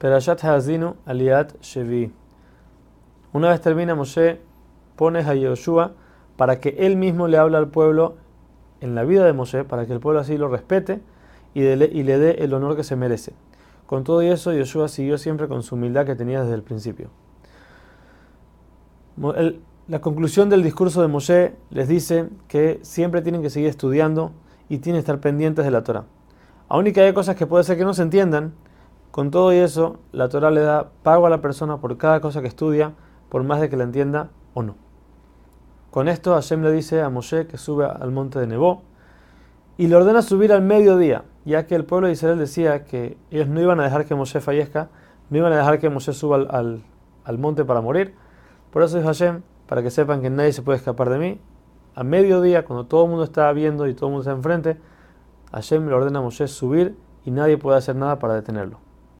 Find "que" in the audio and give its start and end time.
6.58-6.70, 9.84-9.92, 12.76-12.82, 16.06-16.16, 22.48-22.80, 23.42-23.50, 24.96-25.00, 26.94-27.02, 27.36-27.46, 27.76-27.84, 32.42-32.48, 33.68-33.76, 37.46-37.58, 41.66-41.74, 42.84-43.16, 44.06-44.14, 45.80-45.90, 49.82-49.90, 50.22-50.30